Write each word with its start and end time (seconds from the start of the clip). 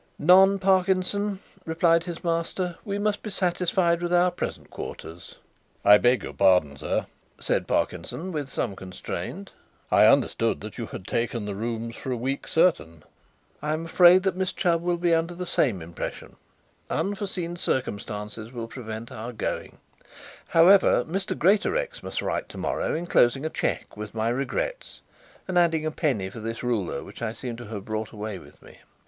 "None, 0.17 0.57
Parkinson," 0.57 1.37
replied 1.63 2.05
his 2.05 2.23
master. 2.23 2.75
"We 2.83 2.97
must 2.97 3.21
be 3.21 3.29
satisfied 3.29 4.01
with 4.01 4.11
our 4.11 4.31
present 4.31 4.71
quarters." 4.71 5.35
"I 5.85 5.99
beg 5.99 6.23
your 6.23 6.33
pardon, 6.33 6.75
sir," 6.75 7.05
said 7.39 7.67
Parkinson, 7.67 8.31
with 8.31 8.49
some 8.49 8.75
constraint. 8.75 9.51
"I 9.91 10.07
understand 10.07 10.61
that 10.61 10.79
you 10.79 10.87
had 10.87 11.05
taken 11.05 11.45
the 11.45 11.53
rooms 11.53 11.95
for 11.95 12.11
a 12.11 12.17
week 12.17 12.47
certain." 12.47 13.03
"I 13.61 13.73
am 13.73 13.85
afraid 13.85 14.23
that 14.23 14.35
Miss 14.35 14.53
Chubb 14.53 14.81
will 14.81 14.97
be 14.97 15.13
under 15.13 15.35
the 15.35 15.45
same 15.45 15.83
impression. 15.83 16.35
Unforeseen 16.89 17.55
circumstances 17.55 18.51
will 18.51 18.67
prevent 18.67 19.11
our 19.11 19.31
going, 19.31 19.77
however. 20.47 21.05
Mr. 21.05 21.37
Greatorex 21.37 22.01
must 22.01 22.23
write 22.23 22.49
to 22.49 22.57
morrow, 22.57 22.95
enclosing 22.95 23.45
a 23.45 23.51
cheque, 23.51 23.95
with 23.95 24.15
my 24.15 24.29
regrets, 24.29 25.01
and 25.47 25.59
adding 25.59 25.85
a 25.85 25.91
penny 25.91 26.27
for 26.31 26.39
this 26.39 26.63
ruler 26.63 27.03
which 27.03 27.21
I 27.21 27.33
seem 27.33 27.55
to 27.57 27.67
have 27.67 27.85
brought 27.85 28.09
away 28.09 28.39
with 28.39 28.63
me. 28.63 28.79